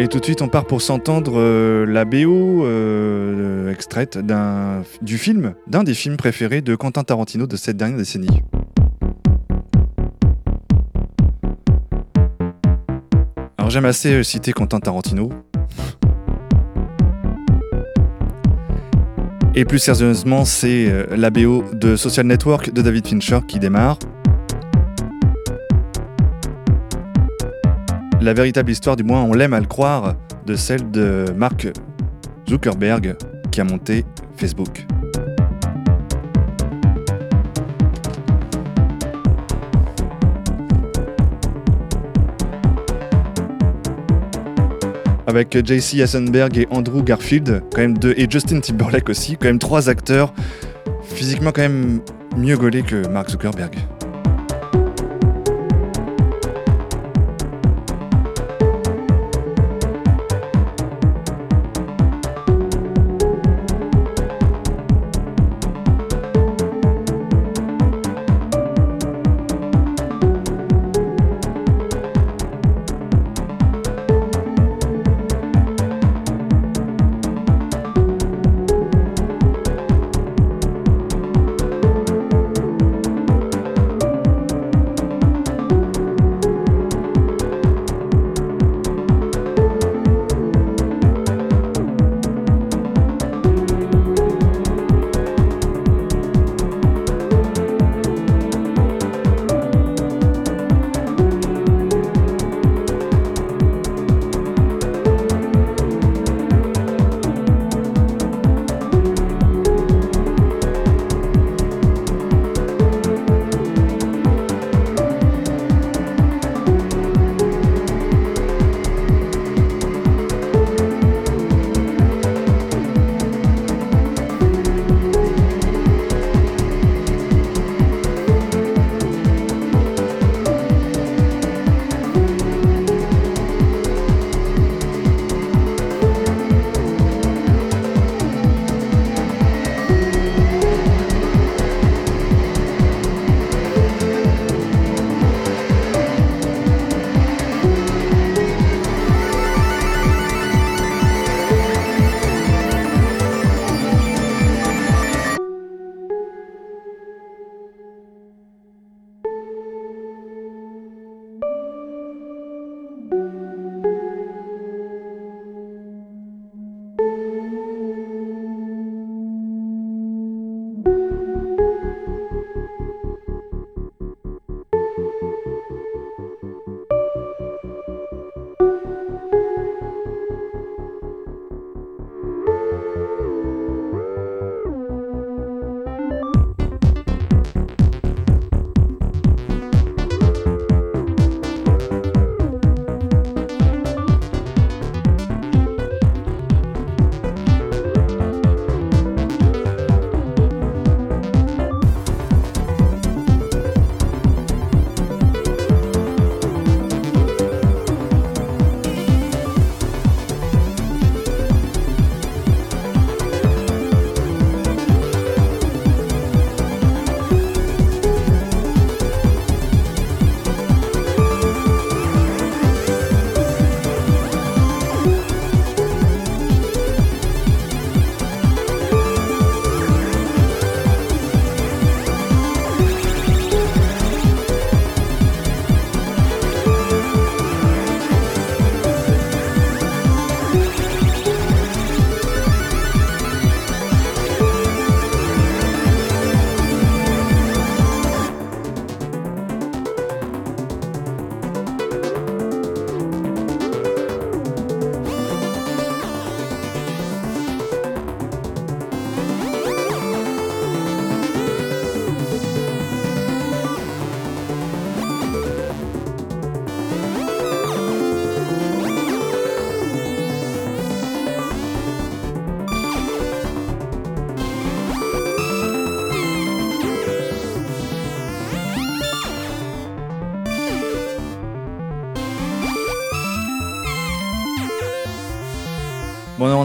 Et 0.00 0.08
tout 0.08 0.18
de 0.18 0.24
suite, 0.24 0.42
on 0.42 0.48
part 0.48 0.64
pour 0.64 0.82
s'entendre 0.82 1.34
euh, 1.36 1.86
la 1.86 2.04
BO 2.04 2.66
extraite 3.70 4.18
du 5.00 5.16
film, 5.16 5.54
d'un 5.68 5.84
des 5.84 5.94
films 5.94 6.16
préférés 6.16 6.60
de 6.60 6.74
Quentin 6.74 7.04
Tarantino 7.04 7.46
de 7.46 7.56
cette 7.56 7.76
dernière 7.76 7.98
décennie. 7.98 8.42
J'aime 13.78 13.84
assez 13.84 14.12
euh, 14.12 14.22
citer 14.24 14.52
Quentin 14.52 14.80
Tarantino. 14.80 15.30
Et 19.54 19.64
plus 19.64 19.78
sérieusement, 19.78 20.44
c'est 20.44 20.90
euh, 20.90 21.06
la 21.16 21.30
BO 21.30 21.62
de 21.74 21.94
Social 21.94 22.26
Network 22.26 22.72
de 22.72 22.82
David 22.82 23.06
Fincher 23.06 23.38
qui 23.46 23.60
démarre. 23.60 24.00
La 28.20 28.34
véritable 28.34 28.72
histoire, 28.72 28.96
du 28.96 29.04
moins 29.04 29.22
on 29.22 29.32
l'aime 29.32 29.54
à 29.54 29.60
le 29.60 29.66
croire, 29.66 30.16
de 30.44 30.56
celle 30.56 30.90
de 30.90 31.26
Mark 31.36 31.68
Zuckerberg 32.48 33.16
qui 33.52 33.60
a 33.60 33.64
monté 33.64 34.04
Facebook. 34.36 34.88
Avec 45.28 45.54
JC 45.62 46.00
Eisenberg 46.00 46.56
et 46.56 46.66
Andrew 46.70 47.02
Garfield, 47.02 47.62
quand 47.74 47.82
même 47.82 47.98
deux, 47.98 48.14
et 48.16 48.26
Justin 48.30 48.60
Timberlake 48.60 49.10
aussi, 49.10 49.36
quand 49.36 49.48
même 49.48 49.58
trois 49.58 49.90
acteurs 49.90 50.32
physiquement 51.02 51.52
quand 51.52 51.60
même 51.60 52.00
mieux 52.38 52.56
gaulés 52.56 52.82
que 52.82 53.06
Mark 53.08 53.28
Zuckerberg. 53.28 53.74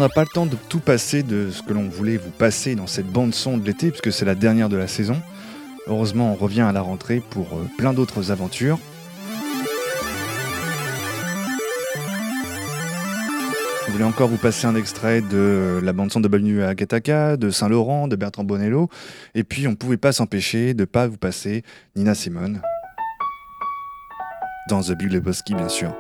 N'a 0.04 0.10
pas 0.10 0.24
le 0.24 0.28
temps 0.28 0.46
de 0.46 0.58
tout 0.68 0.82
passer 0.82 1.24
de 1.24 1.50
ce 1.50 1.64
que 1.64 1.72
l'on 1.72 1.88
voulait 1.88 2.18
vous 2.18 2.30
passer 2.30 2.76
dans 2.76 2.88
cette 2.88 3.08
bande 3.08 3.34
son 3.34 3.58
de 3.58 3.66
l'été, 3.66 3.90
puisque 3.90 4.12
c'est 4.12 4.26
la 4.26 4.36
dernière 4.36 4.68
de 4.68 4.76
la 4.76 4.88
saison. 4.88 5.22
Heureusement, 5.88 6.34
on 6.34 6.36
revient 6.36 6.62
à 6.62 6.74
la 6.74 6.82
rentrée 6.82 7.22
pour 7.30 7.54
euh, 7.54 7.70
plein 7.78 7.94
d'autres 7.94 8.30
aventures. 8.30 8.80
Je 13.88 13.92
voulais 13.94 14.04
encore 14.04 14.28
vous 14.28 14.36
passer 14.36 14.68
un 14.68 14.76
extrait 14.76 15.22
de 15.22 15.80
la 15.82 15.94
bande 15.94 16.12
son 16.12 16.20
de 16.20 16.38
Nuit 16.38 16.62
à 16.62 16.70
Agataka, 16.70 17.38
de 17.38 17.50
Saint-Laurent, 17.50 18.10
de 18.10 18.18
Bertrand 18.18 18.44
Bonello. 18.44 18.90
Et 19.36 19.46
puis, 19.46 19.68
on 19.68 19.72
ne 19.72 19.76
pouvait 19.76 19.96
pas 19.96 20.12
s'empêcher 20.12 20.74
de 20.74 20.84
pas 20.84 21.08
vous 21.08 21.18
passer 21.18 21.64
Nina 21.96 22.14
Simone. 22.14 22.62
Dans 24.68 24.82
The 24.82 24.98
Big 24.98 25.14
Lebowski, 25.14 25.56
bien 25.56 25.70
sûr. 25.70 25.96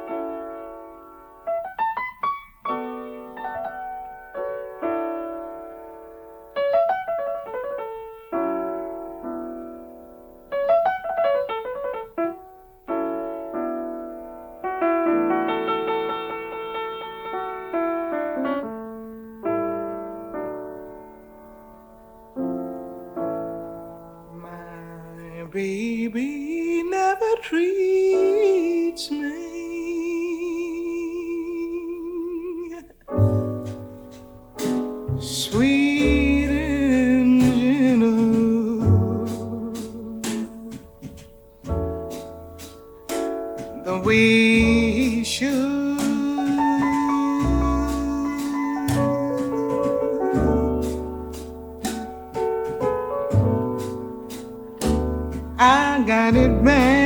I 55.94 56.02
got 56.02 56.34
it 56.34 56.64
bad. 56.64 57.03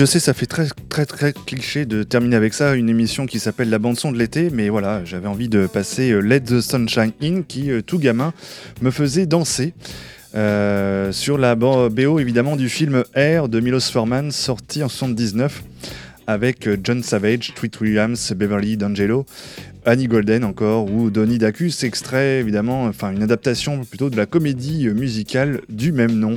Je 0.00 0.06
sais, 0.06 0.18
ça 0.18 0.32
fait 0.32 0.46
très 0.46 0.66
très 0.88 1.04
très 1.04 1.34
cliché 1.34 1.84
de 1.84 2.02
terminer 2.04 2.34
avec 2.36 2.54
ça, 2.54 2.74
une 2.74 2.88
émission 2.88 3.26
qui 3.26 3.38
s'appelle 3.38 3.68
La 3.68 3.78
bande 3.78 3.98
son 3.98 4.12
de 4.12 4.18
l'été, 4.18 4.48
mais 4.50 4.70
voilà, 4.70 5.04
j'avais 5.04 5.26
envie 5.28 5.50
de 5.50 5.66
passer 5.66 6.10
euh, 6.10 6.20
Let 6.20 6.40
the 6.40 6.62
Sunshine 6.62 7.12
In, 7.22 7.42
qui 7.42 7.70
euh, 7.70 7.82
tout 7.82 7.98
gamin 7.98 8.32
me 8.80 8.90
faisait 8.90 9.26
danser. 9.26 9.74
euh, 10.34 11.12
sur 11.12 11.36
la 11.36 11.54
bo- 11.54 11.90
évidemment 12.18 12.56
du 12.56 12.70
film 12.70 13.02
Air 13.14 13.50
de 13.50 13.60
Milos 13.60 13.90
Forman 13.92 14.30
sorti 14.30 14.82
en 14.82 14.88
79 14.88 15.62
avec 16.26 16.66
John 16.82 17.02
Savage, 17.02 17.52
Tweet 17.54 17.78
Williams, 17.80 18.32
Beverly 18.34 18.76
D'Angelo, 18.78 19.26
Annie 19.84 20.06
Golden 20.06 20.44
encore 20.44 20.90
ou 20.90 21.10
Donnie 21.10 21.38
Dacus, 21.38 21.82
extrait 21.84 22.38
évidemment, 22.38 22.84
enfin 22.84 23.10
une 23.10 23.22
adaptation 23.22 23.84
plutôt 23.84 24.08
de 24.08 24.16
la 24.16 24.24
comédie 24.24 24.88
musicale 24.88 25.60
du 25.68 25.92
même 25.92 26.12
nom. 26.18 26.36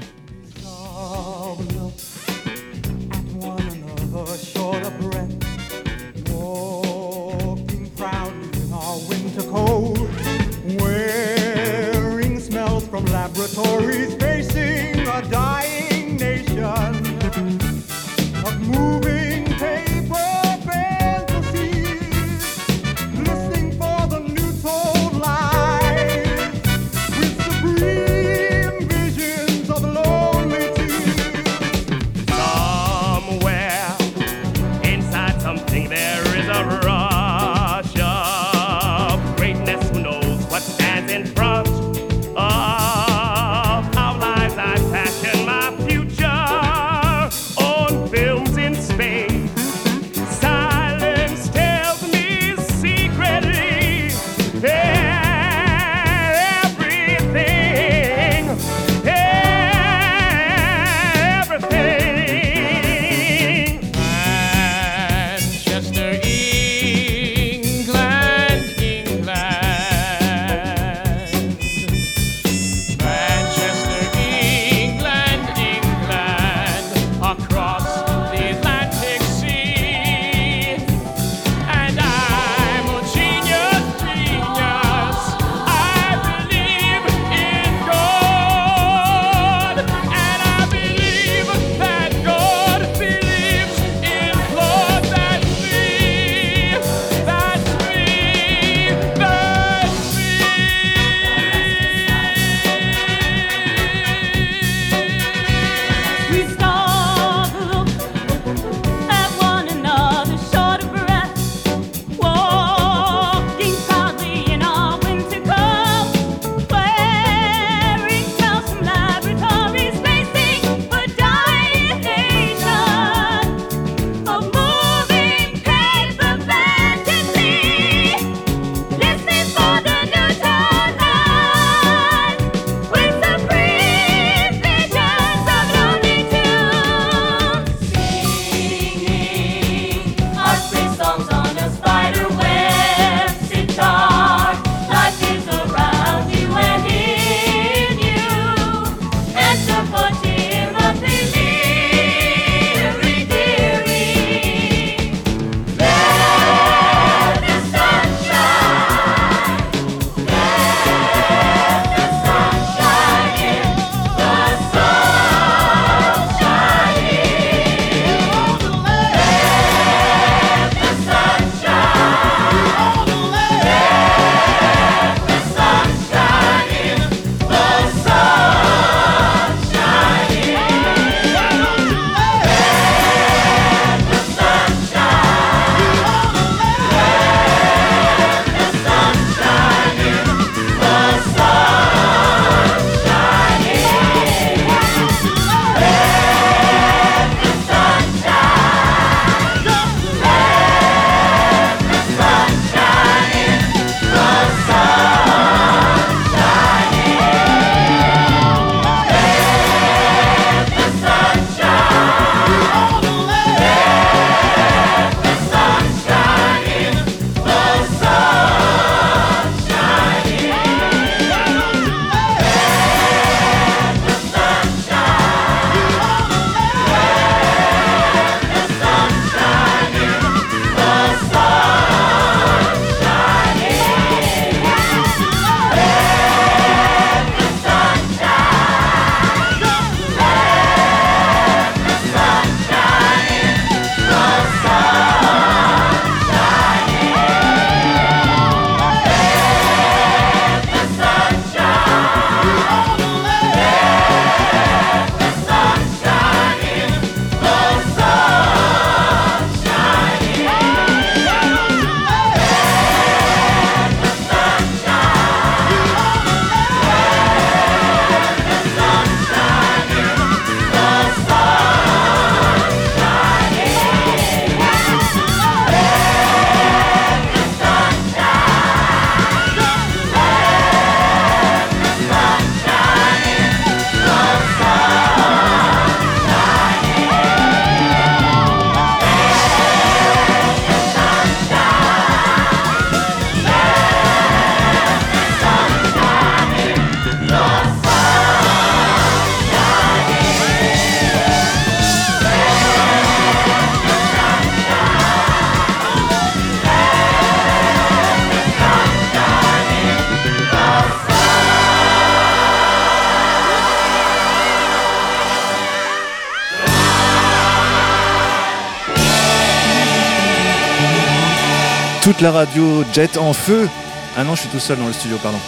La 322.21 322.31
radio 322.31 322.85
jet 322.93 323.17
en 323.17 323.33
feu. 323.33 323.67
Ah 324.15 324.23
non, 324.23 324.35
je 324.35 324.41
suis 324.41 324.49
tout 324.49 324.59
seul 324.59 324.77
dans 324.77 324.87
le 324.87 324.93
studio, 324.93 325.17
pardon. 325.21 325.39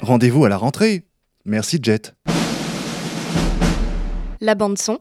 Rendez-vous 0.00 0.46
à 0.46 0.48
la 0.48 0.56
rentrée. 0.56 1.04
Merci 1.44 1.78
Jet. 1.82 2.14
La 4.40 4.54
bande 4.54 4.78
son, 4.78 5.00